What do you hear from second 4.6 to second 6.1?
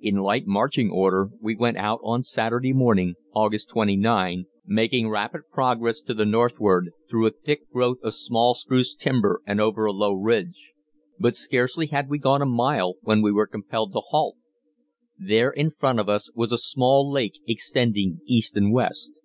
making rapid progress